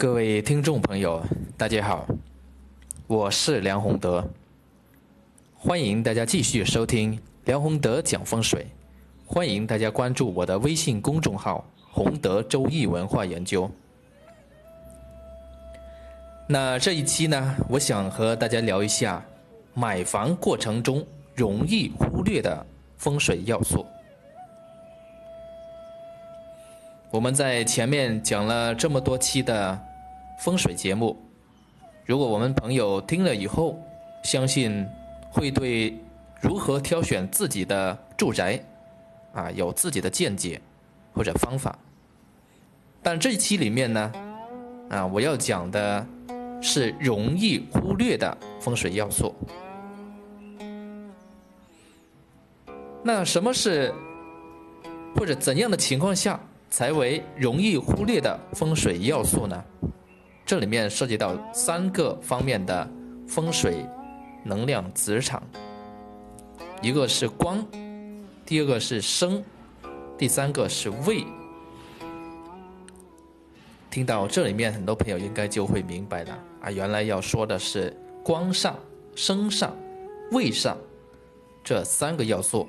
[0.00, 1.22] 各位听众朋友，
[1.58, 2.06] 大家好，
[3.06, 4.26] 我是梁宏德，
[5.54, 8.66] 欢迎大家继续收听梁宏德讲风水，
[9.26, 11.62] 欢迎大家关注我的微信公众号
[11.92, 13.70] “宏德周易文化研究”。
[16.48, 19.22] 那这一期呢，我想和大家聊一下
[19.74, 23.84] 买房过程中容易忽略的风水要素。
[27.10, 29.78] 我们在前面讲了这么多期的
[30.40, 31.14] 风水节目，
[32.06, 33.78] 如果我们朋友听了以后，
[34.24, 34.86] 相信
[35.30, 35.94] 会对
[36.40, 38.58] 如何挑选自己的住宅
[39.34, 40.58] 啊有自己的见解
[41.12, 41.78] 或者方法。
[43.02, 44.12] 但这一期里面呢，
[44.88, 46.06] 啊，我要讲的
[46.62, 49.34] 是容易忽略的风水要素。
[53.02, 53.92] 那什么是
[55.14, 56.40] 或者怎样的情况下？
[56.70, 59.64] 才为容易忽略的风水要素呢？
[60.50, 62.90] 这里面涉及到三个方面的
[63.28, 63.86] 风水
[64.42, 65.40] 能量磁场，
[66.82, 67.64] 一个是光，
[68.44, 69.44] 第二个是声，
[70.18, 71.24] 第三个是位。
[73.92, 78.74] 听到这里面，很多朋友应该就会明白了啊，原来要说的是光上、
[79.14, 79.72] 声上、
[80.32, 80.76] 位上
[81.62, 82.66] 这三个要素。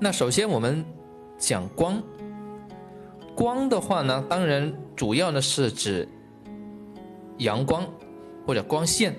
[0.00, 0.82] 那首先我们。
[1.38, 2.00] 讲光，
[3.34, 6.06] 光的话呢，当然主要呢是指
[7.38, 7.86] 阳光
[8.46, 9.14] 或者光线。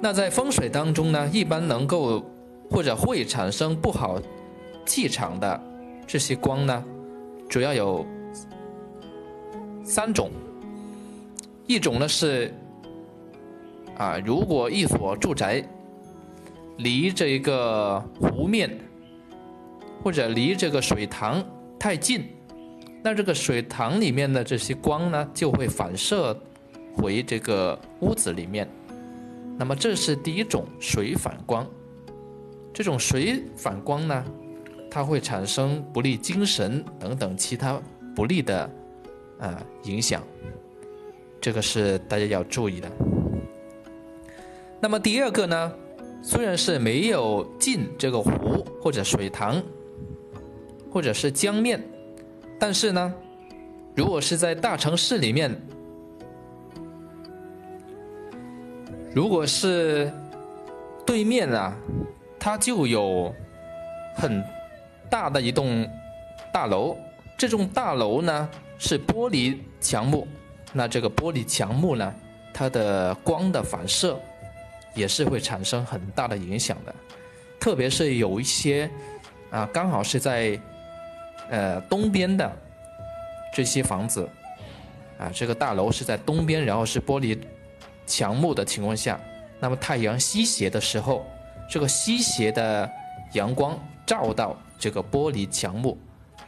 [0.00, 2.24] 那在风水当中呢，一般能够
[2.70, 4.20] 或者会产生不好
[4.84, 5.60] 气场的
[6.06, 6.84] 这些光呢，
[7.48, 8.04] 主要有
[9.84, 10.30] 三种。
[11.66, 12.52] 一种呢是
[13.96, 15.64] 啊，如果一所住宅
[16.78, 18.78] 离这个湖面。
[20.04, 21.40] 或者离这个水塘
[21.82, 22.28] 太近，
[23.02, 26.32] 那这个水塘里面的这些光呢，就会反射
[26.94, 28.70] 回这个屋子里面。
[29.58, 31.68] 那么这是第一种水反光。
[32.72, 34.24] 这种水反光呢，
[34.88, 37.82] 它会产生不利精神等等其他
[38.14, 38.70] 不利的
[39.40, 40.22] 啊影响。
[41.40, 42.88] 这个是大家要注意的。
[44.78, 45.72] 那么第二个呢，
[46.22, 49.60] 虽然是没有进这个湖或者水塘。
[50.92, 51.82] 或者是江面，
[52.58, 53.14] 但是呢，
[53.94, 55.50] 如果是在大城市里面，
[59.14, 60.12] 如果是
[61.06, 61.74] 对面啊，
[62.38, 63.34] 它就有
[64.14, 64.44] 很
[65.08, 65.88] 大的一栋
[66.52, 66.94] 大楼，
[67.38, 68.48] 这栋大楼呢
[68.78, 70.28] 是玻璃墙幕，
[70.74, 72.14] 那这个玻璃墙幕呢，
[72.52, 74.20] 它的光的反射
[74.94, 76.94] 也是会产生很大的影响的，
[77.58, 78.90] 特别是有一些
[79.50, 80.60] 啊，刚好是在。
[81.50, 82.50] 呃，东边的
[83.52, 84.28] 这些房子，
[85.18, 87.38] 啊，这个大楼是在东边，然后是玻璃
[88.06, 89.20] 墙幕的情况下，
[89.60, 91.26] 那么太阳西斜的时候，
[91.68, 92.90] 这个西斜的
[93.34, 95.98] 阳光照到这个玻璃墙幕，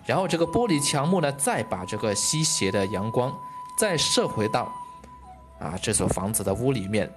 [0.07, 3.33] 然后这个玻璃墙幕呢，再把这个西斜的阳光
[3.79, 4.73] 再射回到
[5.59, 7.11] 啊这所房子的屋里面，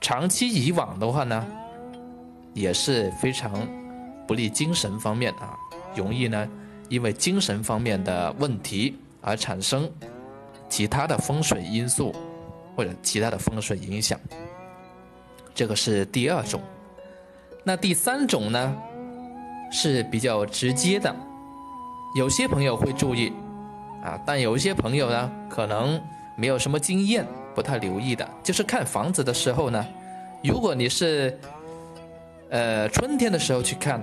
[0.00, 1.44] 长期以往的话呢，
[2.52, 3.66] 也是非常
[4.28, 5.58] 不利精神方面啊，
[5.96, 6.48] 容易呢。
[6.88, 9.90] 因为精神方面的问题而产生
[10.68, 12.14] 其他的风水因素
[12.76, 14.18] 或者其他的风水影响，
[15.54, 16.60] 这个是第二种。
[17.62, 18.76] 那第三种呢
[19.72, 21.14] 是比较直接的，
[22.16, 23.32] 有些朋友会注意
[24.02, 26.00] 啊，但有一些朋友呢可能
[26.36, 29.86] 没有什么经验，不太留意的，就是看房子的时候呢，
[30.42, 31.38] 如果你是
[32.50, 34.02] 呃春天的时候去看。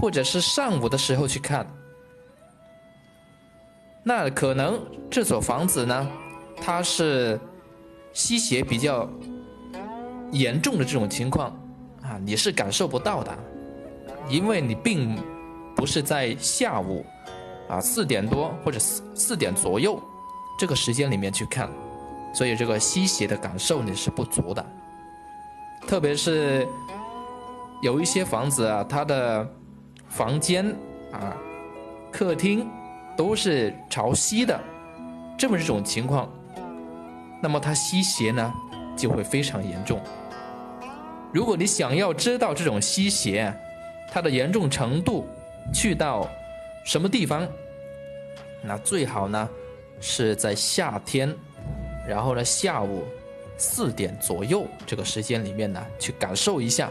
[0.00, 1.66] 或者是上午的时候去看，
[4.02, 4.78] 那可能
[5.10, 6.08] 这所房子呢，
[6.60, 7.40] 它是
[8.12, 9.08] 吸血比较
[10.30, 11.48] 严重的这种情况
[12.02, 13.36] 啊，你是感受不到的，
[14.28, 15.18] 因为你并
[15.74, 17.04] 不是在下午
[17.68, 20.00] 啊四点多或者四四点左右
[20.58, 21.68] 这个时间里面去看，
[22.34, 24.64] 所以这个吸血的感受你是不足的，
[25.86, 26.68] 特别是
[27.82, 29.50] 有一些房子啊，它的。
[30.08, 30.66] 房间
[31.12, 31.36] 啊，
[32.10, 32.68] 客厅
[33.16, 34.58] 都是朝西的，
[35.38, 36.30] 这么一种情况，
[37.42, 38.52] 那么它吸邪呢
[38.96, 40.00] 就会非常严重。
[41.32, 43.52] 如果你想要知道这种吸邪
[44.10, 45.26] 它的严重程度
[45.74, 46.26] 去到
[46.84, 47.46] 什么地方，
[48.62, 49.48] 那最好呢
[50.00, 51.34] 是在夏天，
[52.08, 53.04] 然后呢下午
[53.58, 56.90] 四点左右这个时间里面呢去感受一下，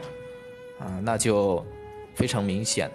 [0.80, 1.66] 啊，那就
[2.14, 2.92] 非常明显。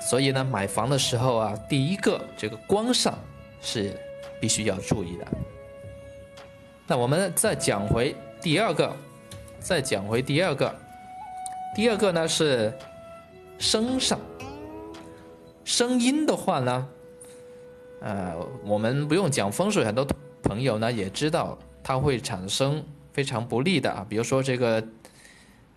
[0.00, 3.18] 所以呢，买房的时候啊，第一个这个光上
[3.60, 3.98] 是
[4.40, 5.26] 必须要注意的。
[6.86, 8.94] 那我们再讲回第二个，
[9.60, 10.74] 再讲回第二个，
[11.74, 12.72] 第二个呢是
[13.58, 14.18] 声上，
[15.64, 16.88] 声音的话呢，
[18.00, 18.34] 呃，
[18.64, 20.06] 我们不用讲风水，很多
[20.42, 24.82] 朋友呢也知道它会产生非常不利的啊，比如说这个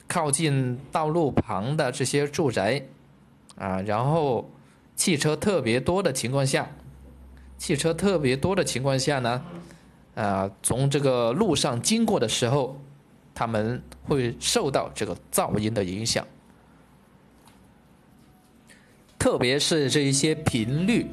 [0.07, 2.81] 靠近道路旁的这些住宅
[3.61, 4.49] 啊，然后
[4.95, 6.67] 汽车特别多的情况下，
[7.59, 9.41] 汽车特别多的情况下呢。
[10.13, 12.77] 啊，从这个路上经过的时候，
[13.33, 16.27] 他们会受到这个噪音的影响，
[19.17, 21.07] 特别是这一些频率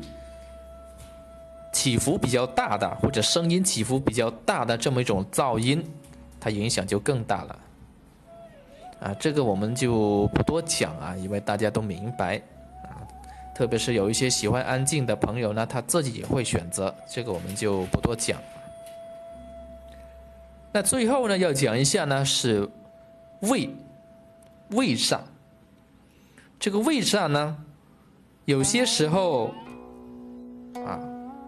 [1.73, 5.85] 起伏比较大的，或者声音起伏比较大的这么一种噪音，
[6.41, 7.59] 它影响就更大了。
[9.01, 12.37] 啊，这个我们就不多讲啊，因为大家都明白
[12.83, 12.99] 啊。
[13.55, 18.41] 特别是有一些喜欢安静的朋友呢，他自己也会选择，这个我们就不多讲。
[20.73, 22.69] 那最后呢，要讲一下呢是
[23.41, 23.69] 胃
[24.71, 25.21] 胃上。
[26.61, 27.57] 这个胃上呢，
[28.45, 29.55] 有些时候
[30.85, 30.99] 啊，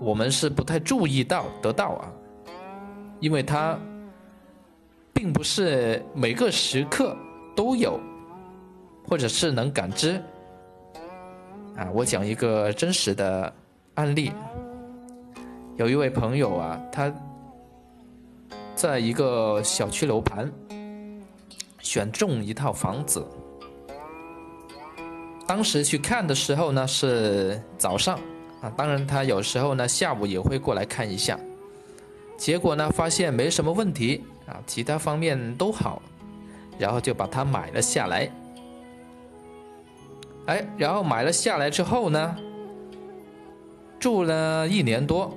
[0.00, 2.12] 我们是不太注意到得到啊，
[3.20, 3.78] 因为它
[5.12, 7.16] 并不是每个时刻
[7.60, 8.00] 都有，
[9.06, 10.18] 或者是能感知。
[11.76, 13.52] 啊，我讲一个真实的
[13.96, 14.32] 案例，
[15.76, 17.12] 有一位朋友啊，他。
[18.74, 20.50] 在一个小区楼盘
[21.80, 23.22] 选中一套房子，
[25.46, 28.18] 当时去看的时候呢是早上。
[28.62, 31.38] 啊，当然他有时候呢下午也会过来看一下，
[32.38, 34.24] 结果呢发现没什么问题。
[34.46, 36.00] 啊，其他方面都好，
[36.80, 38.28] 然后就把它买了下来。
[40.46, 42.36] 哎，然后买了下来之后呢，
[43.98, 45.36] 住了一年多，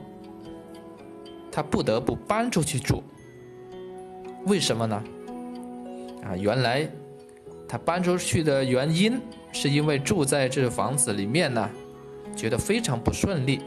[1.51, 3.04] 他不得不搬出去住。
[4.45, 5.04] 为什么呢？
[6.24, 6.90] 啊，原来
[7.68, 9.19] 他搬出去的原因
[9.51, 11.69] 是因为住在这房子里面呢，
[12.36, 13.62] 觉得非常不顺利，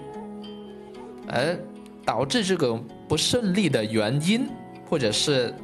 [1.29, 1.57] 而
[2.05, 2.75] 导致这个
[3.07, 4.49] 不顺利的原因，
[4.89, 5.55] 或者是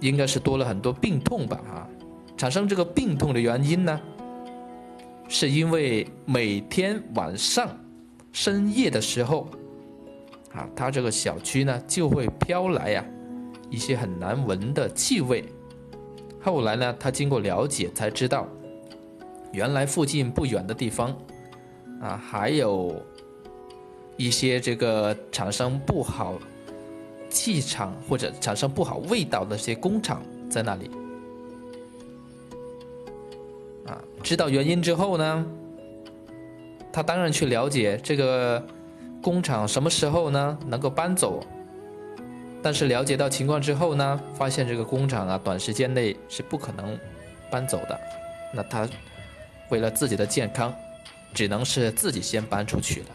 [0.00, 1.60] 应该是多了很多病痛吧？
[1.68, 1.88] 啊，
[2.36, 4.00] 产生这个病痛的原因呢，
[5.28, 7.68] 是因为每天晚上
[8.32, 9.48] 深夜的时候，
[10.52, 13.04] 啊，他这个小区呢就会飘来呀。
[13.70, 15.44] 一些很难闻的气味。
[16.42, 18.48] 后来呢，他经过了解才知道，
[19.52, 21.16] 原来附近不远的地方，
[22.00, 23.00] 啊，还有
[24.16, 26.36] 一些这个产生不好
[27.30, 30.90] 气场或者产生不好味道的这些工厂在那里。
[33.86, 35.46] 啊，知道原因之后呢，
[36.92, 38.62] 他当然去了解这个
[39.22, 41.40] 工厂什么时候呢能够搬走。
[42.62, 46.98] 但是了解到情况之后呢，发现这个工厂啊，短时间内是不可能
[47.50, 47.98] 搬走的。
[48.52, 48.86] 那他
[49.70, 50.70] 为了自己的健康，
[51.32, 53.06] 只能是自己先搬出去了。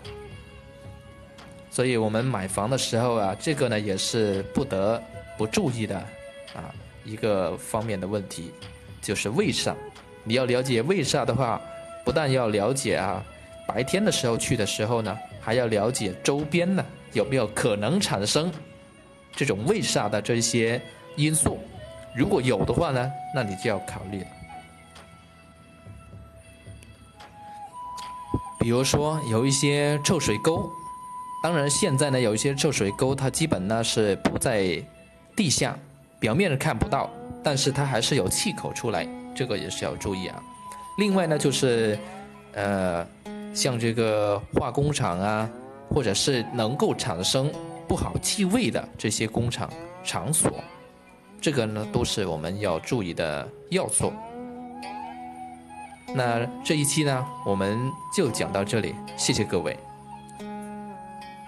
[1.75, 5.03] 所以我们买房的时候啊，这个呢也是不得
[5.37, 5.97] 不注意的
[6.53, 6.73] 啊
[7.03, 8.49] 一个方面的问题，
[9.01, 9.73] 就是卫煞。
[10.23, 11.61] 你要了解卫煞的话，
[12.05, 13.21] 不但要了解啊，
[13.67, 18.49] 白天的时候去的时候呢，还要了解周边呢有没有可能产生。
[19.33, 20.81] 这种胃煞的这些
[21.17, 21.59] 因素，
[22.15, 24.27] 如果有的话呢，那你就要考虑了。
[28.61, 30.71] 比如说有一些臭水沟，
[31.45, 34.83] 当然现在呢有一些臭水沟，它基本呢是不在
[35.35, 35.77] 地下，
[36.19, 37.07] 表面看不到，
[37.43, 40.41] 但是它还是有气口出来，这个也是要注意啊。
[40.97, 41.99] 另外呢就是，
[42.53, 43.05] 呃，
[43.53, 45.47] 像这个化工厂啊，
[45.87, 47.51] 或者是能够产生。
[47.87, 49.69] 不好气味的这些工厂
[50.03, 50.51] 场所，
[51.39, 54.11] 这个呢都是我们要注意的要素。
[56.11, 57.77] 那这一期呢，我们
[58.17, 59.77] 就讲到这里，谢谢各位。